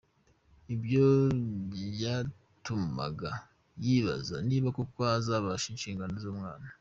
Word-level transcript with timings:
Ibyo 0.75 1.07
byatumaga 1.73 3.31
yibaza 3.85 4.35
niba 4.47 4.67
koko 4.77 4.99
azabasha 5.17 5.67
inshingano 5.73 6.13
z’umwana. 6.23 6.67